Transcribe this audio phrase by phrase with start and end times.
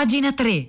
[0.00, 0.68] Pagina 3.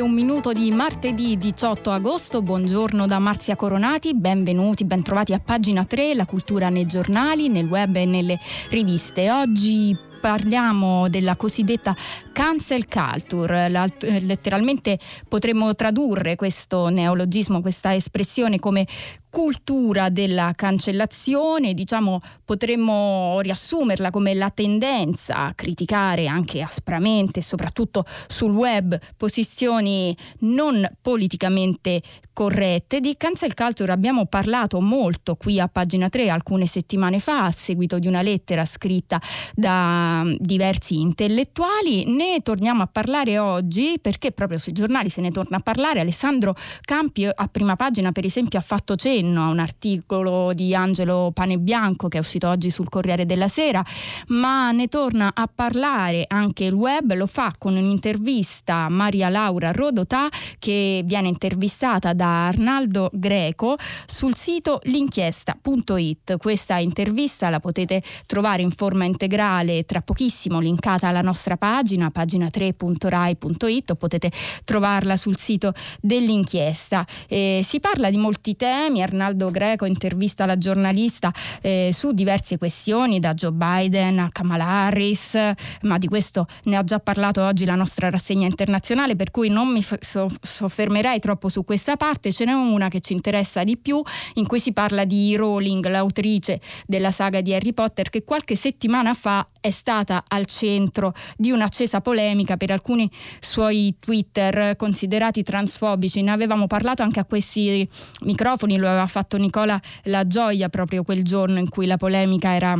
[0.00, 6.14] un minuto di martedì 18 agosto, buongiorno da Marzia Coronati, benvenuti, bentrovati a pagina 3,
[6.14, 8.38] la cultura nei giornali, nel web e nelle
[8.70, 9.30] riviste.
[9.30, 11.96] Oggi parliamo della cosiddetta
[12.34, 13.88] cancel culture, la,
[14.20, 18.86] letteralmente potremmo tradurre questo neologismo, questa espressione come
[19.30, 28.52] cultura della cancellazione, diciamo potremmo riassumerla come la tendenza a criticare anche aspramente, soprattutto sul
[28.52, 33.00] web, posizioni non politicamente corrette.
[33.00, 37.98] Di cancel culture abbiamo parlato molto qui a pagina 3 alcune settimane fa a seguito
[37.98, 39.20] di una lettera scritta
[39.54, 42.04] da diversi intellettuali.
[42.06, 46.00] Ne torniamo a parlare oggi perché proprio sui giornali se ne torna a parlare.
[46.00, 51.32] Alessandro Campi a prima pagina per esempio ha fatto cenno a un articolo di Angelo
[51.34, 53.84] Panebianco che è uscito oggi sul Corriere della Sera,
[54.28, 59.72] ma ne torna a parlare anche il web, lo fa con un'intervista a Maria Laura
[59.72, 60.28] Rodotà
[60.60, 63.76] che viene intervistata da Arnaldo Greco
[64.06, 66.36] sul sito l'inchiesta.it.
[66.36, 73.90] Questa intervista la potete trovare in forma integrale tra pochissimo linkata alla nostra pagina, pagina3.rai.it
[73.90, 74.30] o potete
[74.64, 77.04] trovarla sul sito dell'inchiesta.
[77.26, 83.18] Eh, si parla di molti temi, Arnaldo Greco intervista la giornalista eh, su diverse questioni,
[83.18, 85.38] da Joe Biden a Kamala Harris,
[85.82, 89.68] ma di questo ne ha già parlato oggi la nostra rassegna internazionale, per cui non
[89.68, 94.00] mi soffermerei troppo su questa parte, ce n'è una che ci interessa di più,
[94.34, 99.14] in cui si parla di Rowling, l'autrice della saga di Harry Potter, che qualche settimana
[99.14, 103.10] fa è stata al centro di un'accesa polemica per alcuni
[103.40, 106.22] suoi Twitter considerati transfobici.
[106.22, 107.88] Ne avevamo parlato anche a questi
[108.22, 112.76] microfoni, lo aveva fatto Nicola La Gioia proprio quel giorno in cui la polemica era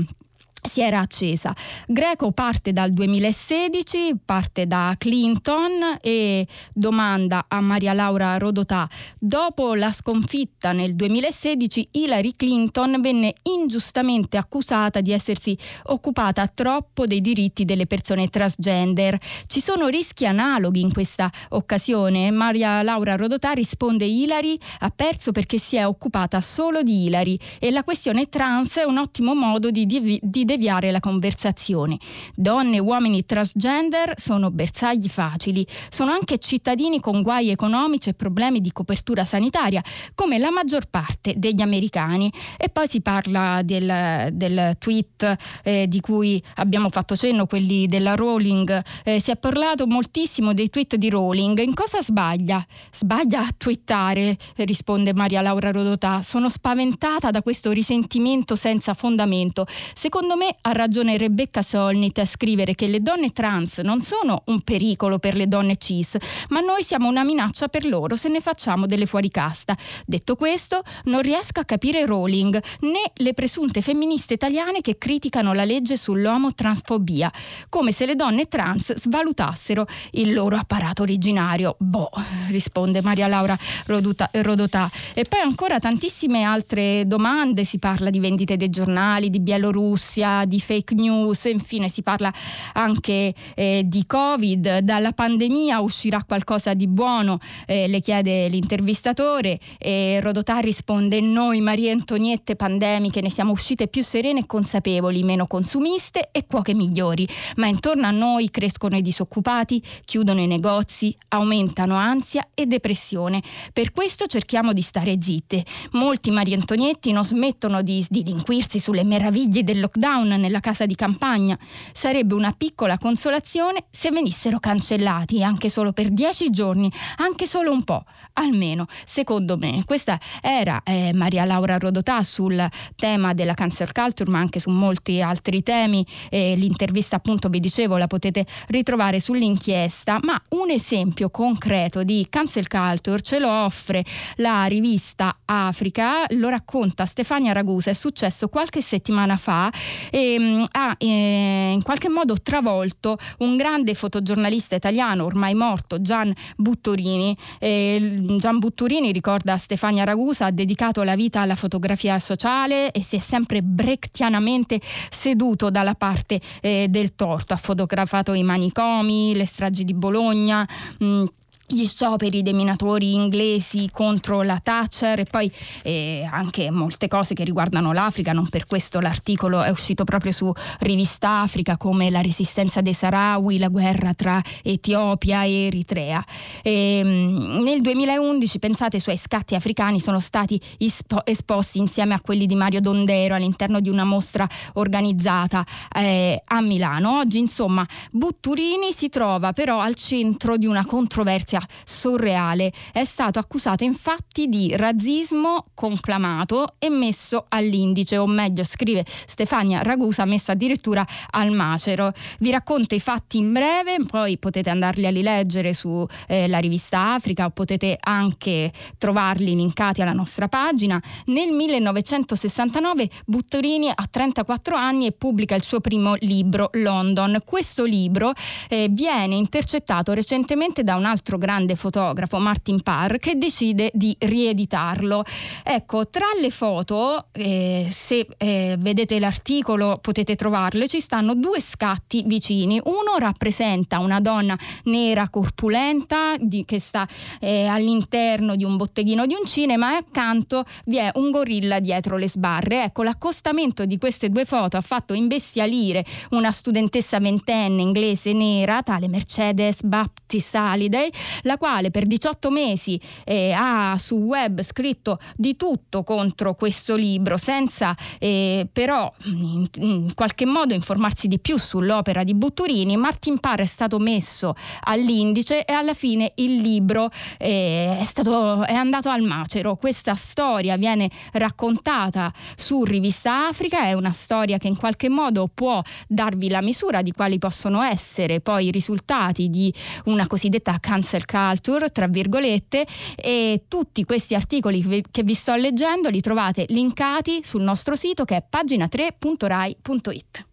[0.69, 1.55] si era accesa.
[1.87, 8.89] Greco parte dal 2016, parte da Clinton e domanda a Maria Laura Rodotà.
[9.19, 17.21] Dopo la sconfitta nel 2016, Hillary Clinton venne ingiustamente accusata di essersi occupata troppo dei
[17.21, 19.19] diritti delle persone transgender.
[19.47, 22.31] Ci sono rischi analoghi in questa occasione?
[22.31, 27.71] Maria Laura Rodotà risponde Hillary ha perso perché si è occupata solo di Hillary e
[27.71, 31.97] la questione trans è un ottimo modo di, di, di deviare la conversazione.
[32.35, 38.61] Donne e uomini transgender sono bersagli facili, sono anche cittadini con guai economici e problemi
[38.61, 39.83] di copertura sanitaria,
[40.15, 42.31] come la maggior parte degli americani.
[42.57, 48.17] E poi si parla del, del tweet eh, di cui abbiamo fatto cenno, quelli della
[48.17, 48.83] Rowling.
[49.05, 51.59] Eh, si è parlato moltissimo dei tweet di Rowling.
[51.61, 52.65] In cosa sbaglia?
[52.93, 56.21] Sbaglia a twittare, risponde Maria Laura Rodotà.
[56.23, 59.67] Sono spaventata da questo risentimento senza fondamento.
[59.95, 64.61] Secondo me ha ragione Rebecca Solnit a scrivere che le donne trans non sono un
[64.63, 66.17] pericolo per le donne cis,
[66.51, 69.77] ma noi siamo una minaccia per loro se ne facciamo delle fuoricasta.
[70.07, 75.65] Detto questo, non riesco a capire Rowling né le presunte femministe italiane che criticano la
[75.65, 77.33] legge sull'omotransfobia,
[77.69, 81.75] come se le donne trans svalutassero il loro apparato originario.
[81.81, 82.11] Boh,
[82.49, 84.89] risponde Maria Laura Rodotà.
[85.15, 90.61] E poi ancora tantissime altre domande, si parla di vendite dei giornali, di Bielorussia, di
[90.61, 92.33] fake news, infine si parla
[92.75, 100.21] anche eh, di Covid, dalla pandemia uscirà qualcosa di buono, eh, le chiede l'intervistatore e
[100.21, 106.31] Rodotà risponde noi Marie Antoniette pandemiche ne siamo uscite più serene e consapevoli, meno consumiste
[106.33, 112.49] e cuoche migliori, ma intorno a noi crescono i disoccupati, chiudono i negozi, aumentano ansia
[112.55, 113.43] e depressione.
[113.73, 115.65] Per questo cerchiamo di stare zitte.
[115.93, 120.95] Molti Marie Antonietti non smettono di sdilinquirsi sulle meraviglie del lockdown lockdown nella casa di
[120.95, 121.59] campagna.
[121.93, 127.85] Sarebbe una piccola consolazione se venissero cancellati anche solo per dieci giorni, anche solo un
[127.85, 128.05] po',
[128.35, 129.83] almeno secondo me.
[129.85, 132.67] Questa era eh, Maria Laura Rodotà sul
[132.97, 136.05] tema della cancer culture, ma anche su molti altri temi.
[136.31, 142.67] Eh, l'intervista appunto vi dicevo la potete ritrovare sull'inchiesta, ma un esempio concreto di cancel
[142.69, 144.05] culture ce lo offre
[144.37, 149.71] la rivista Africa, lo racconta Stefania Ragusa, è successo qualche settimana fa
[150.11, 156.33] e mm, ha eh, in qualche modo travolto un grande fotogiornalista italiano ormai morto, Gian
[156.57, 157.37] Butturini.
[157.59, 163.17] Eh, Gian Butturini, ricorda Stefania Ragusa, ha dedicato la vita alla fotografia sociale e si
[163.17, 167.55] è sempre brechtianamente seduto dalla parte eh, del torto.
[167.55, 170.67] Ha fotografato i manicomi, le stragi di Bologna.
[170.99, 171.25] Mh, mm,
[171.71, 177.45] gli scioperi dei minatori inglesi contro la Thatcher e poi eh, anche molte cose che
[177.45, 182.81] riguardano l'Africa, non per questo l'articolo è uscito proprio su Rivista Africa come la resistenza
[182.81, 186.25] dei Sahrawi, la guerra tra Etiopia e Eritrea.
[186.63, 192.21] E, ehm, nel 2011 pensate i suoi scatti africani sono stati ispo- esposti insieme a
[192.23, 195.63] quelli di Mario Dondero all'interno di una mostra organizzata
[195.95, 197.19] eh, a Milano.
[197.19, 202.73] Oggi insomma Butturini si trova però al centro di una controversia notizia surreale.
[202.93, 210.25] È stato accusato infatti di razzismo conclamato e messo all'indice, o meglio scrive Stefania Ragusa,
[210.25, 212.13] messo addirittura al macero.
[212.39, 217.47] Vi racconto i fatti in breve, poi potete andarli a rileggere sulla eh, rivista Africa
[217.47, 221.01] o potete anche trovarli linkati alla nostra pagina.
[221.27, 227.41] Nel 1969 Buttorini ha 34 anni e pubblica il suo primo libro, London.
[227.45, 228.33] Questo libro
[228.69, 234.15] eh, viene intercettato recentemente da un altro grande grande fotografo Martin Parr che decide di
[234.19, 235.25] rieditarlo.
[235.65, 242.23] Ecco, tra le foto, eh, se eh, vedete l'articolo potete trovarle, ci stanno due scatti
[242.27, 242.79] vicini.
[242.85, 247.09] Uno rappresenta una donna nera corpulenta di, che sta
[247.41, 252.19] eh, all'interno di un botteghino di un cinema e accanto vi è un gorilla dietro
[252.19, 252.85] le sbarre.
[252.85, 259.09] Ecco, l'accostamento di queste due foto ha fatto imbestialire una studentessa ventenne inglese nera, tale
[259.09, 261.11] Mercedes Baptist Halliday,
[261.43, 267.37] la quale per 18 mesi eh, ha su web scritto di tutto contro questo libro,
[267.37, 272.97] senza eh, però in, in, qualche modo informarsi di più sull'opera di Butturini.
[272.97, 274.55] Martin Parr è stato messo
[274.85, 279.77] all'indice e alla fine il libro eh, è, stato, è andato al macero.
[279.77, 285.83] Questa storia viene raccontata su Rivista Africa, è una storia che in qualche modo può
[286.07, 289.73] darvi la misura di quali possono essere poi i risultati di
[290.05, 296.21] una cosiddetta cancel culture, tra virgolette, e tutti questi articoli che vi sto leggendo li
[296.21, 300.47] trovate linkati sul nostro sito che è pagina3.rai.it.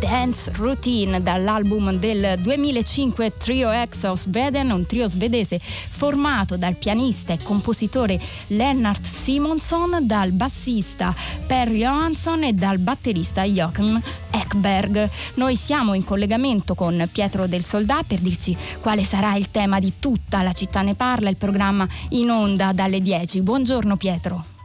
[0.00, 7.42] Dance Routine dall'album del 2005 Trio X Sveden, un trio svedese formato dal pianista e
[7.42, 8.18] compositore
[8.48, 11.14] Lennart Simonson, dal bassista
[11.46, 15.10] Per Johansson e dal batterista Joachim Ekberg.
[15.34, 19.94] Noi siamo in collegamento con Pietro del Soldà per dirci quale sarà il tema di
[20.00, 23.42] tutta la città ne parla, il programma in onda dalle 10.
[23.42, 24.55] Buongiorno Pietro.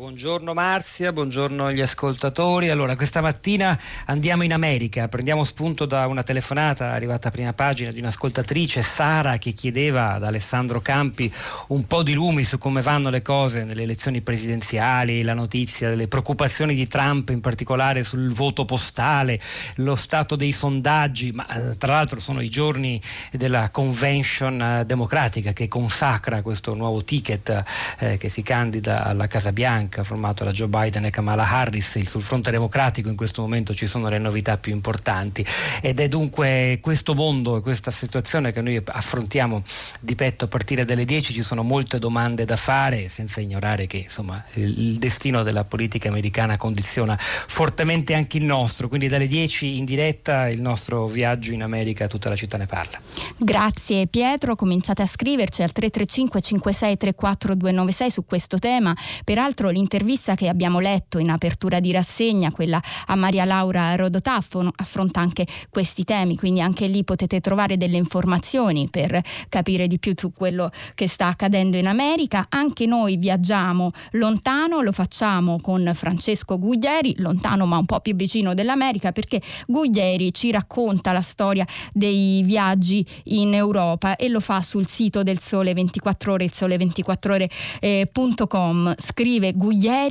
[0.00, 2.70] Buongiorno Marzia, buongiorno agli ascoltatori.
[2.70, 7.90] Allora, questa mattina andiamo in America, prendiamo spunto da una telefonata arrivata a prima pagina
[7.90, 11.30] di un'ascoltatrice, Sara, che chiedeva ad Alessandro Campi
[11.68, 16.08] un po' di lumi su come vanno le cose nelle elezioni presidenziali, la notizia delle
[16.08, 19.38] preoccupazioni di Trump, in particolare sul voto postale,
[19.76, 22.98] lo stato dei sondaggi, ma eh, tra l'altro sono i giorni
[23.32, 27.64] della convention eh, democratica che consacra questo nuovo ticket
[27.98, 31.98] eh, che si candida alla Casa Bianca bianca formato da Joe Biden e Kamala Harris.
[31.98, 35.44] Sul fronte democratico in questo momento ci sono le novità più importanti
[35.82, 39.62] ed è dunque questo mondo e questa situazione che noi affrontiamo
[39.98, 41.32] di petto a partire dalle 10.
[41.32, 46.56] Ci sono molte domande da fare senza ignorare che insomma, il destino della politica americana
[46.56, 48.88] condiziona fortemente anche il nostro.
[48.88, 53.00] Quindi dalle 10 in diretta il nostro viaggio in America, tutta la città ne parla.
[53.36, 58.94] Grazie Pietro, cominciate a scriverci al 335 56 34 296 su questo tema.
[59.24, 65.20] Peraltro l'intervista che abbiamo letto in apertura di rassegna, quella a Maria Laura Rodotaffo, affronta
[65.20, 69.18] anche questi temi, quindi anche lì potete trovare delle informazioni per
[69.48, 72.48] capire di più su quello che sta accadendo in America.
[72.50, 78.52] Anche noi viaggiamo lontano, lo facciamo con Francesco Guglieri, lontano ma un po' più vicino
[78.52, 84.86] dell'America, perché Guglieri ci racconta la storia dei viaggi in Europa e lo fa sul
[84.86, 88.88] sito del Sole 24 ore, il sole24ore.com.
[88.88, 89.69] Eh, Scrive Guglieri,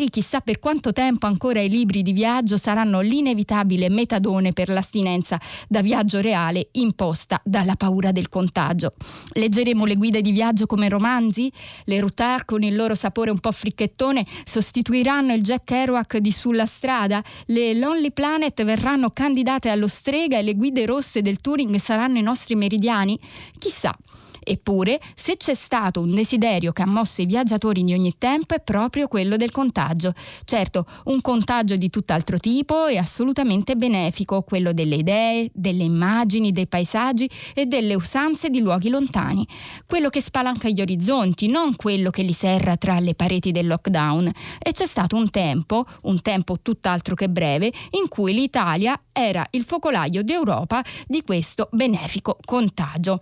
[0.10, 5.82] chissà per quanto tempo ancora i libri di viaggio saranno l'inevitabile metadone per l'astinenza da
[5.82, 8.94] viaggio reale imposta dalla paura del contagio.
[9.34, 11.52] Leggeremo le guide di viaggio come romanzi?
[11.86, 16.66] Le routard con il loro sapore un po' fricchettone sostituiranno il Jack Kerouac di Sulla
[16.66, 17.24] strada?
[17.46, 22.24] Le Lonely Planet verranno candidate allo strega e le guide rosse del Touring saranno i
[22.24, 23.20] nostri meridiani?
[23.58, 23.96] Chissà.
[24.44, 28.62] Eppure, se c'è stato un desiderio che ha mosso i viaggiatori di ogni tempo è
[28.62, 30.14] proprio quello del contagio.
[30.44, 36.68] Certo, un contagio di tutt'altro tipo e assolutamente benefico, quello delle idee, delle immagini, dei
[36.68, 39.46] paesaggi e delle usanze di luoghi lontani.
[39.86, 44.32] Quello che spalanca gli orizzonti, non quello che li serra tra le pareti del lockdown.
[44.60, 49.64] E c'è stato un tempo, un tempo tutt'altro che breve, in cui l'Italia era il
[49.64, 53.20] focolaio d'Europa di questo benefico contagio.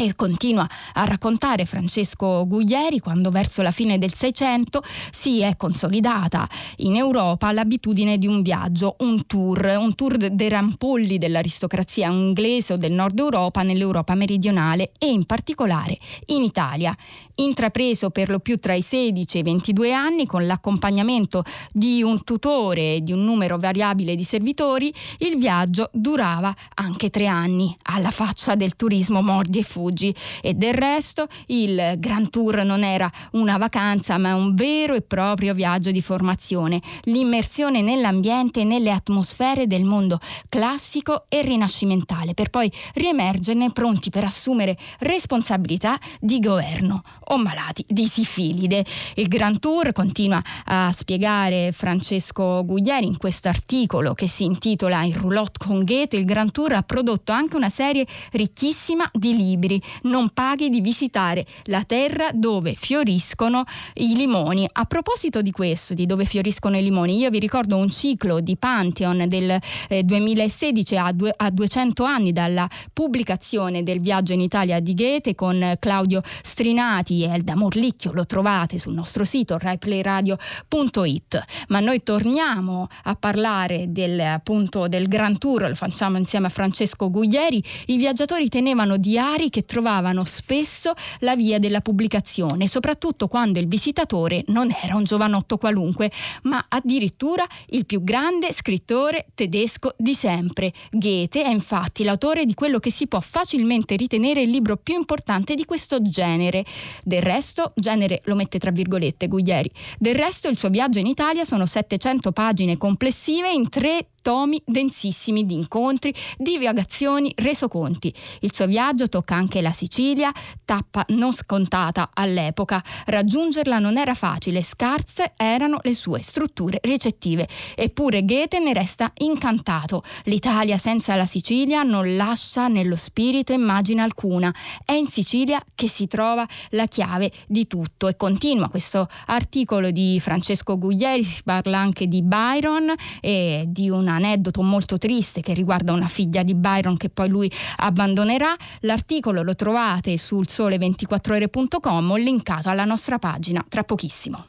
[0.00, 6.48] E continua a raccontare Francesco Guglieri quando verso la fine del Seicento si è consolidata
[6.76, 12.76] in Europa l'abitudine di un viaggio, un tour, un tour dei rampolli dell'aristocrazia inglese o
[12.78, 16.96] del nord Europa nell'Europa meridionale e in particolare in Italia.
[17.34, 21.42] Intrapreso per lo più tra i 16 e i 22 anni con l'accompagnamento
[21.72, 27.26] di un tutore e di un numero variabile di servitori, il viaggio durava anche tre
[27.26, 32.62] anni, alla faccia del turismo mordi e fuggi Fuggi e del resto il Grand Tour
[32.62, 38.64] non era una vacanza ma un vero e proprio viaggio di formazione, l'immersione nell'ambiente e
[38.64, 40.18] nelle atmosfere del mondo
[40.48, 42.34] classico e rinascimentale.
[42.34, 47.02] Per poi riemergerne pronti per assumere responsabilità di governo.
[47.32, 48.84] O malati di sifilide.
[49.14, 55.14] Il Grand Tour continua a spiegare Francesco Guglieri in questo articolo che si intitola Il
[55.14, 59.69] roulotte con Goethe, il Grand Tour ha prodotto anche una serie ricchissima di libri
[60.02, 64.66] non paghi di visitare la terra dove fioriscono i limoni.
[64.70, 68.56] A proposito di questo, di dove fioriscono i limoni, io vi ricordo un ciclo di
[68.56, 69.58] Pantheon del
[69.88, 75.34] eh, 2016 a, due, a 200 anni dalla pubblicazione del viaggio in Italia di Goethe
[75.34, 81.42] con Claudio Strinati e Elda Morlicchio, lo trovate sul nostro sito raiplayradio.it.
[81.68, 87.10] Ma noi torniamo a parlare del, appunto, del Grand Tour, lo facciamo insieme a Francesco
[87.10, 87.62] Guglieri.
[87.86, 94.44] I viaggiatori tenevano diari che trovavano spesso la via della pubblicazione, soprattutto quando il visitatore
[94.48, 96.10] non era un giovanotto qualunque,
[96.42, 100.72] ma addirittura il più grande scrittore tedesco di sempre.
[100.90, 105.54] Goethe è infatti l'autore di quello che si può facilmente ritenere il libro più importante
[105.54, 106.64] di questo genere.
[107.04, 111.44] Del resto, genere lo mette tra virgolette Guglieri, del resto il suo viaggio in Italia
[111.44, 118.12] sono 700 pagine complessive in tre tomi densissimi di incontri, divagazioni, resoconti.
[118.40, 120.30] Il suo viaggio tocca anche la Sicilia,
[120.64, 122.80] tappa non scontata all'epoca.
[123.06, 127.48] Raggiungerla non era facile, scarse erano le sue strutture ricettive.
[127.74, 130.04] Eppure Goethe ne resta incantato.
[130.24, 134.54] L'Italia senza la Sicilia non lascia nello spirito immagine alcuna.
[134.84, 138.06] È in Sicilia che si trova la chiave di tutto.
[138.06, 144.14] E continua questo articolo di Francesco Guglieri, si parla anche di Byron e di una
[144.14, 148.54] aneddoto molto triste che riguarda una figlia di Byron che poi lui abbandonerà.
[148.80, 154.46] L'articolo lo trovate sul sole24ore.com, ho linkato alla nostra pagina tra pochissimo.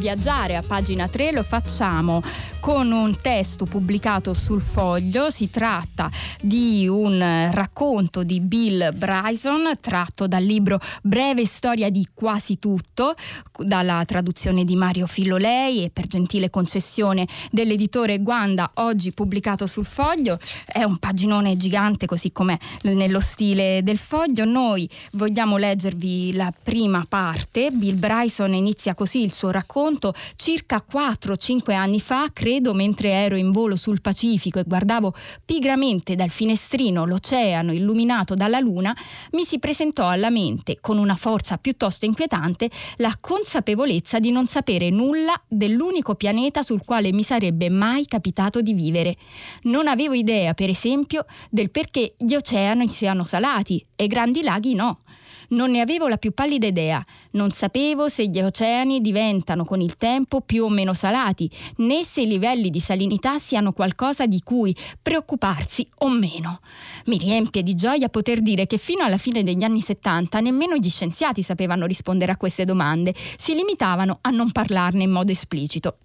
[0.00, 0.56] Viaggiare.
[0.56, 2.20] A pagina 3 lo facciamo
[2.60, 5.30] con un testo pubblicato sul foglio.
[5.30, 6.10] Si tratta
[6.42, 13.14] di un racconto di Bill Bryson tratto dal libro Breve storia di quasi tutto,
[13.58, 20.38] dalla traduzione di Mario Filolei e per gentile concessione dell'editore Guanda, oggi pubblicato sul foglio.
[20.66, 24.44] È un paginone gigante così come nello stile del foglio.
[24.44, 27.70] Noi vogliamo leggervi la prima parte.
[27.70, 33.52] Bill Bryson inizia così il suo racconto circa 4-5 anni fa, credo, mentre ero in
[33.52, 35.14] volo sul Pacifico e guardavo
[35.44, 38.96] pigramente dal finestrino l'oceano illuminato dalla luna,
[39.32, 44.90] mi si presentò alla mente, con una forza piuttosto inquietante, la consapevolezza di non sapere
[44.90, 49.16] nulla dell'unico pianeta sul quale mi sarebbe mai capitato di vivere.
[49.62, 55.02] Non avevo idea, per esempio, del perché gli oceani siano salati e grandi laghi no.
[55.50, 57.04] Non ne avevo la più pallida idea.
[57.32, 62.22] Non sapevo se gli oceani diventano con il tempo più o meno salati, né se
[62.22, 66.60] i livelli di salinità siano qualcosa di cui preoccuparsi o meno.
[67.06, 70.90] Mi riempie di gioia poter dire che fino alla fine degli anni 70 nemmeno gli
[70.90, 75.98] scienziati sapevano rispondere a queste domande, si limitavano a non parlarne in modo esplicito.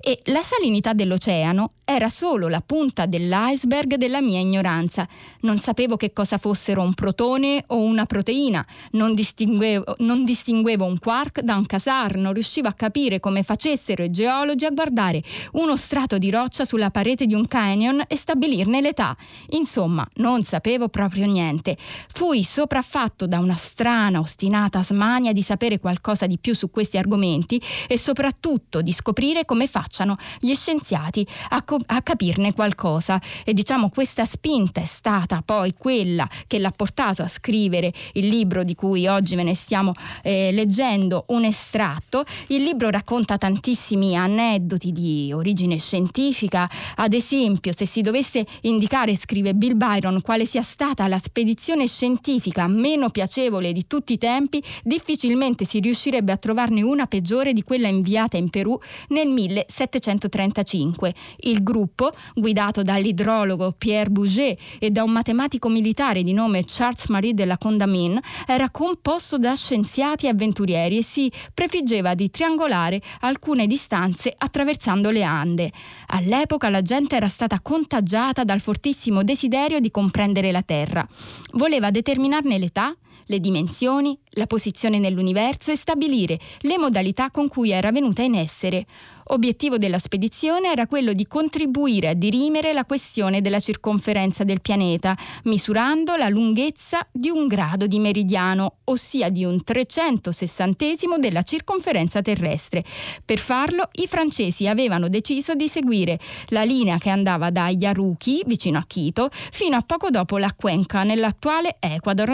[0.00, 5.08] E la salinità dell'oceano era solo la punta dell'iceberg della mia ignoranza.
[5.40, 10.98] Non sapevo che cosa fossero un protone o una proteina, non distinguevo, non distinguevo un
[10.98, 15.76] quark da un casar, non riuscivo a capire come facessero i geologi a guardare uno
[15.76, 19.16] strato di roccia sulla parete di un canyon e stabilirne l'età.
[19.50, 21.76] Insomma, non sapevo proprio niente.
[22.12, 27.60] Fui sopraffatto da una strana, ostinata smania di sapere qualcosa di più su questi argomenti
[27.86, 33.20] e soprattutto di scoprire come facciano gli scienziati a, co- a capirne qualcosa.
[33.44, 38.64] E diciamo questa spinta è stata poi quella che l'ha portato a scrivere il libro
[38.64, 42.24] di cui oggi ve ne stiamo eh, leggendo un estratto.
[42.46, 49.54] Il libro racconta tantissimi aneddoti di origine scientifica, ad esempio se si dovesse indicare, scrive
[49.54, 55.64] Bill Byron, quale sia stata la spedizione scientifica meno piacevole di tutti i tempi, difficilmente
[55.64, 61.14] si riuscirebbe a trovarne una peggiore di quella inviata in Perù nel 1735.
[61.38, 67.44] Il gruppo, guidato dall'idrologo Pierre Bouget e da un matematico militare di nome Charles-Marie de
[67.44, 74.32] la Condamine, era composto da scienziati e avventurieri e si prefiggeva di triangolare alcune distanze
[74.36, 75.72] attraversando le Ande.
[76.08, 81.06] All'epoca la gente era stata contagiata dal fortissimo desiderio di comprendere la Terra.
[81.52, 82.94] Voleva determinarne l'età,
[83.26, 88.86] le dimensioni, la posizione nell'universo e stabilire le modalità con cui era venuta in essere.
[89.30, 95.14] Obiettivo della spedizione era quello di contribuire a dirimere la questione della circonferenza del pianeta,
[95.44, 100.86] misurando la lunghezza di un grado di meridiano, ossia di un 360
[101.18, 102.82] della circonferenza terrestre.
[103.22, 108.78] Per farlo i francesi avevano deciso di seguire la linea che andava da Yaruki, vicino
[108.78, 112.30] a Quito, fino a poco dopo la Cuenca, nell'attuale Ecuador,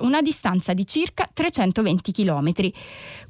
[0.00, 2.72] una distanza di circa 320 chilometri.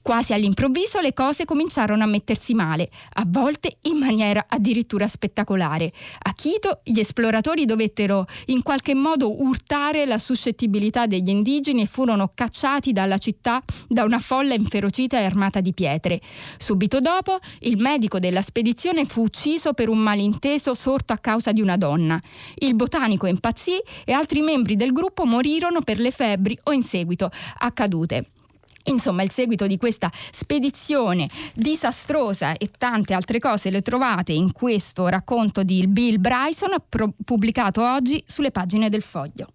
[0.04, 5.90] Quasi all'improvviso le cose cominciarono a mettersi male, a volte in maniera addirittura spettacolare.
[6.24, 12.30] A Quito gli esploratori dovettero in qualche modo urtare la suscettibilità degli indigeni e furono
[12.34, 16.20] cacciati dalla città da una folla inferocita e armata di pietre.
[16.58, 21.62] Subito dopo il medico della spedizione fu ucciso per un malinteso sorto a causa di
[21.62, 22.20] una donna.
[22.56, 27.30] Il botanico impazzì e altri membri del gruppo morirono per le febbri o in seguito
[27.60, 28.28] accadute.
[28.84, 35.06] Insomma, il seguito di questa spedizione disastrosa e tante altre cose le trovate in questo
[35.08, 36.74] racconto di Bill Bryson
[37.24, 39.48] pubblicato oggi sulle pagine del Foglio.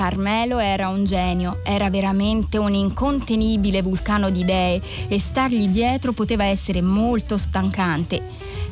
[0.00, 6.44] Carmelo era un genio, era veramente un incontenibile vulcano di idee e stargli dietro poteva
[6.44, 8.22] essere molto stancante.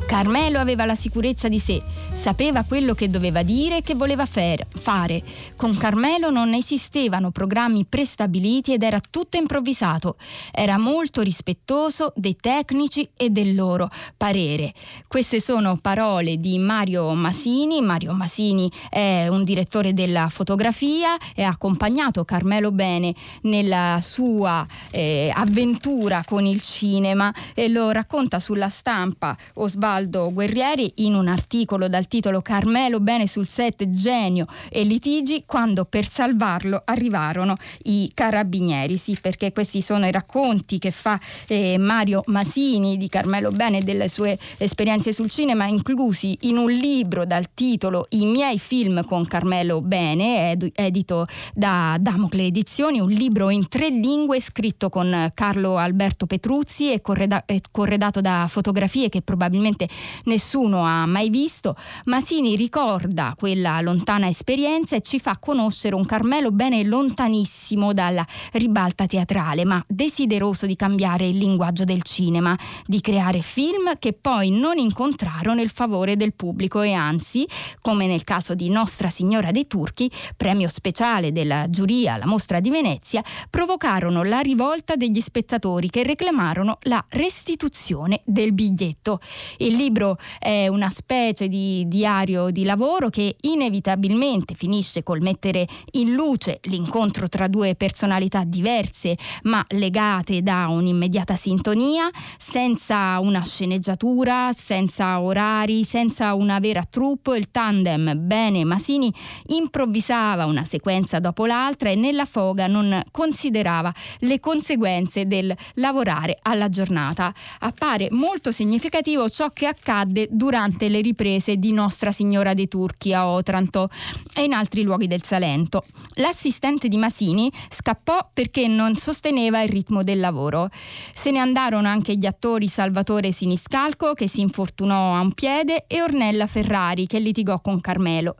[0.08, 1.82] Carmelo aveva la sicurezza di sé,
[2.14, 5.22] sapeva quello che doveva dire e che voleva fare.
[5.54, 10.16] Con Carmelo non esistevano programmi prestabiliti ed era tutto improvvisato.
[10.50, 14.72] Era molto rispettoso dei tecnici e del loro parere.
[15.06, 17.82] Queste sono parole di Mario Masini.
[17.82, 25.30] Mario Masini è un direttore della fotografia e ha accompagnato Carmelo Bene nella sua eh,
[25.34, 31.88] avventura con il cinema e lo racconta sulla stampa Osvaldo Osvaldo Guerrieri in un articolo
[31.88, 38.96] dal titolo Carmelo bene sul set genio e litigi quando per salvarlo arrivarono i carabinieri.
[38.96, 43.82] Sì, perché questi sono i racconti che fa eh, Mario Masini di Carmelo Bene e
[43.82, 49.26] delle sue esperienze sul cinema, inclusi in un libro dal titolo I miei film con
[49.26, 55.76] Carmelo Bene, ed- edito da Damocle Edizioni, un libro in tre lingue scritto con Carlo
[55.76, 59.88] Alberto Petruzzi e, correda- e corredato da fotografie che probabilmente
[60.24, 66.51] nessuno ha mai visto, Masini ricorda quella lontana esperienza e ci fa conoscere un Carmelo
[66.51, 73.40] bene lontanissimo dalla ribalta teatrale, ma desideroso di cambiare il linguaggio del cinema, di creare
[73.40, 77.46] film che poi non incontrarono il favore del pubblico e anzi,
[77.81, 82.70] come nel caso di Nostra Signora dei Turchi, premio speciale della giuria alla Mostra di
[82.70, 89.20] Venezia, provocarono la rivolta degli spettatori che reclamarono la restituzione del biglietto.
[89.59, 96.12] Il libro è una specie di diario di lavoro che inevitabilmente finisce col mettere in
[96.12, 105.20] luce l'incontro tra due personalità diverse ma legate da un'immediata sintonia, senza una sceneggiatura, senza
[105.20, 109.14] orari, senza una vera troupe, il tandem Bene Masini
[109.46, 116.68] improvvisava una sequenza dopo l'altra e nella foga non considerava le conseguenze del lavorare alla
[116.68, 117.32] giornata.
[117.60, 123.28] Appare molto significativo ciò che accadde durante le riprese di Nostra Signora dei Turchi a
[123.28, 123.88] Otranto
[124.35, 125.85] e in altri luoghi del Salento.
[126.14, 130.68] L'assistente di Masini scappò perché non sosteneva il ritmo del lavoro.
[131.14, 136.02] Se ne andarono anche gli attori Salvatore Siniscalco che si infortunò a un piede e
[136.02, 138.37] Ornella Ferrari che litigò con Carmelo.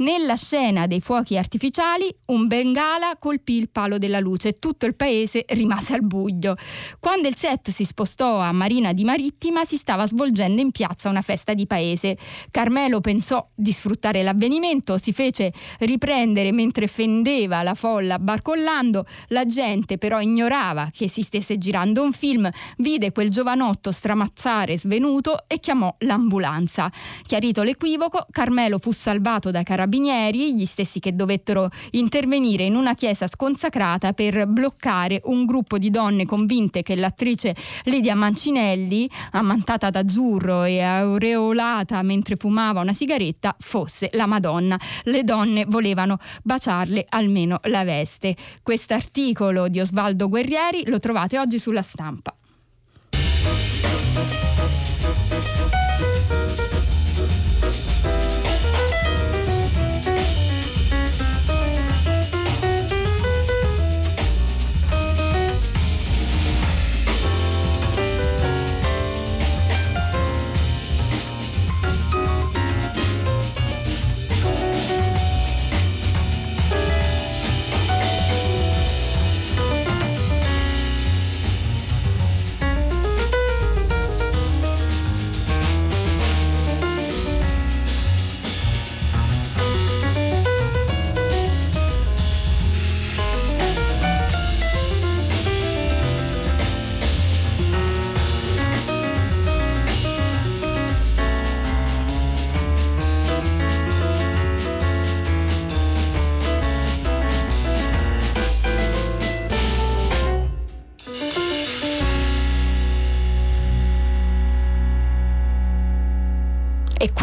[0.00, 4.96] Nella scena dei fuochi artificiali un bengala colpì il palo della luce e tutto il
[4.96, 6.54] paese rimase al buio.
[6.98, 11.20] Quando il set si spostò a Marina di Marittima si stava svolgendo in piazza una
[11.20, 12.16] festa di paese.
[12.50, 19.04] Carmelo pensò di sfruttare l'avvenimento, si fece riprendere mentre fendeva la folla barcollando.
[19.28, 25.44] La gente però ignorava che si stesse girando un film, vide quel giovanotto stramazzare svenuto
[25.46, 26.90] e chiamò l'ambulanza.
[27.22, 32.94] Chiarito l'equivoco, Carmelo fu salvato dai carabinieri carabinieri, gli stessi che dovettero intervenire in una
[32.94, 40.62] chiesa sconsacrata per bloccare un gruppo di donne convinte che l'attrice Lidia Mancinelli, ammantata d'azzurro
[40.62, 44.78] e aureolata mentre fumava una sigaretta, fosse la Madonna.
[45.04, 48.36] Le donne volevano baciarle almeno la veste.
[48.62, 52.34] Quest'articolo di Osvaldo Guerrieri lo trovate oggi sulla stampa.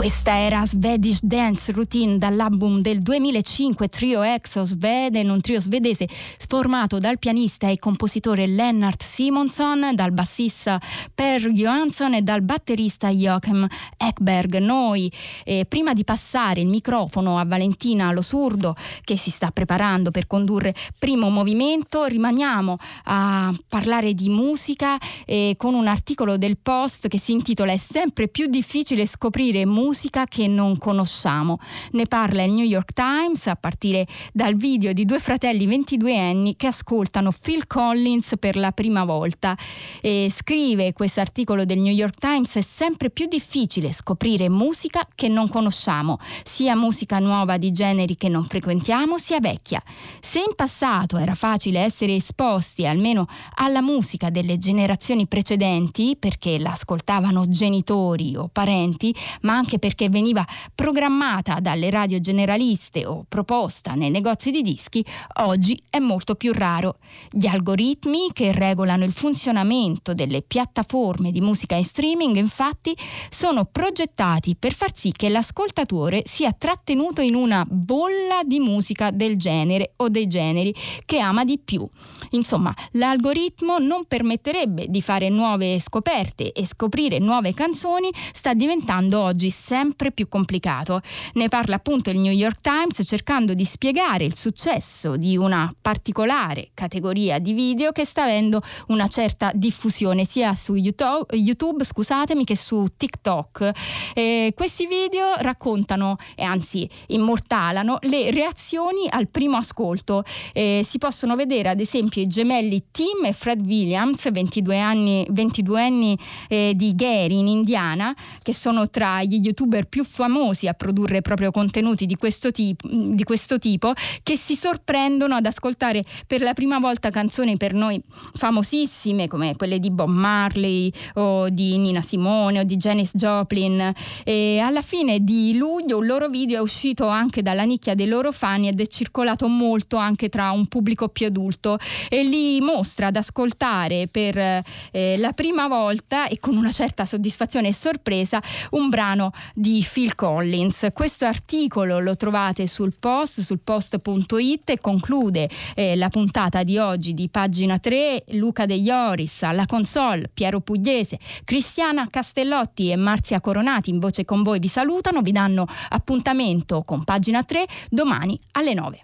[0.07, 6.07] Questa era Swedish Dance Routine dall'album del 2005 Trio Exo Sveden, un trio svedese
[6.47, 10.79] formato dal pianista e compositore Lennart Simonsson, dal bassista
[11.13, 13.67] Per Johansson e dal batterista Joachim
[13.97, 14.59] Ekberg.
[14.59, 15.11] Noi,
[15.43, 20.73] eh, prima di passare il microfono a Valentina Losurdo, che si sta preparando per condurre
[20.99, 27.33] primo movimento, rimaniamo a parlare di musica eh, con un articolo del Post che si
[27.33, 31.57] intitola È sempre più difficile scoprire musica musica che non conosciamo.
[31.93, 36.55] Ne parla il New York Times a partire dal video di due fratelli 22 anni
[36.55, 39.57] che ascoltano Phil Collins per la prima volta.
[39.99, 45.29] E scrive questo articolo del New York Times è sempre più difficile scoprire musica che
[45.29, 49.81] non conosciamo, sia musica nuova di generi che non frequentiamo, sia vecchia.
[50.21, 57.47] Se in passato era facile essere esposti almeno alla musica delle generazioni precedenti perché l'ascoltavano
[57.47, 64.51] genitori o parenti, ma anche perché veniva programmata dalle radio generaliste o proposta nei negozi
[64.51, 65.03] di dischi,
[65.41, 66.97] oggi è molto più raro.
[67.29, 72.95] Gli algoritmi che regolano il funzionamento delle piattaforme di musica in streaming, infatti,
[73.29, 79.37] sono progettati per far sì che l'ascoltatore sia trattenuto in una bolla di musica del
[79.37, 80.73] genere o dei generi
[81.05, 81.87] che ama di più.
[82.31, 89.49] Insomma, l'algoritmo non permetterebbe di fare nuove scoperte e scoprire nuove canzoni sta diventando oggi
[89.67, 91.01] sempre più complicato.
[91.33, 96.69] Ne parla appunto il New York Times cercando di spiegare il successo di una particolare
[96.73, 102.55] categoria di video che sta avendo una certa diffusione sia su YouTube, YouTube scusatemi, che
[102.55, 103.71] su TikTok.
[104.13, 110.23] Eh, questi video raccontano e anzi immortalano le reazioni al primo ascolto.
[110.53, 115.81] Eh, si possono vedere ad esempio i gemelli Tim e Fred Williams, 22 anni, 22
[115.81, 121.21] anni eh, di Gary in Indiana, che sono tra gli youtuber più famosi a produrre
[121.21, 126.53] proprio contenuti di questo, tipo, di questo tipo, che si sorprendono ad ascoltare per la
[126.53, 128.01] prima volta canzoni per noi
[128.35, 133.91] famosissime come quelle di Bob Marley o di Nina Simone o di Janis Joplin.
[134.23, 138.31] E alla fine di luglio un loro video è uscito anche dalla nicchia dei loro
[138.31, 143.15] fan ed è circolato molto anche tra un pubblico più adulto e li mostra ad
[143.15, 148.41] ascoltare per eh, la prima volta e con una certa soddisfazione e sorpresa
[148.71, 150.87] un brano di Phil Collins.
[150.93, 157.13] Questo articolo lo trovate sul post, sul post.it e conclude eh, la puntata di oggi
[157.13, 163.89] di pagina 3 Luca De Ioris alla console, Piero Pugliese, Cristiana Castellotti e Marzia Coronati
[163.89, 169.01] in voce con voi vi salutano, vi danno appuntamento con pagina 3 domani alle 9.